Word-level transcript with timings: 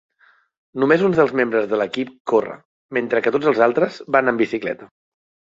Només 0.83 1.03
un 1.09 1.13
dels 1.19 1.33
membres 1.41 1.67
de 1.73 1.79
l'equip 1.81 2.09
corre, 2.33 2.55
mentre 2.99 3.23
que 3.27 3.35
tots 3.37 3.53
els 3.53 3.63
altres 3.69 4.03
van 4.17 4.33
en 4.33 4.45
bicicleta. 4.45 4.91